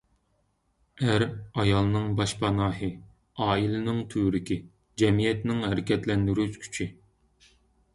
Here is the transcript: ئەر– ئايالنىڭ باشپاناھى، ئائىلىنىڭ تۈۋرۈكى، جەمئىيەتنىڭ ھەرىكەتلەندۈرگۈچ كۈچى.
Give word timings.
ئەر– 1.07 1.25
ئايالنىڭ 1.63 2.07
باشپاناھى، 2.21 2.91
ئائىلىنىڭ 3.49 4.03
تۈۋرۈكى، 4.15 4.61
جەمئىيەتنىڭ 5.05 5.67
ھەرىكەتلەندۈرگۈچ 5.71 6.63
كۈچى. 6.67 6.95